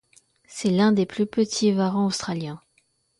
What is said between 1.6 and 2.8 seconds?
varans australiens.